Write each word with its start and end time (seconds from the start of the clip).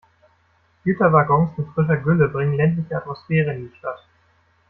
Güterwaggons 0.83 1.55
mit 1.59 1.67
frischer 1.75 1.97
Gülle 1.97 2.27
bringen 2.27 2.55
ländliche 2.55 2.97
Atmosphäre 2.97 3.53
in 3.53 3.69
die 3.69 3.77
Stadt. 3.77 4.03